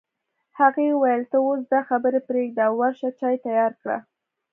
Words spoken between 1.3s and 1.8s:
ته اوس